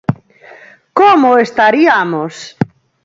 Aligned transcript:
¡Como 0.99 1.29
estariamos! 1.45 2.33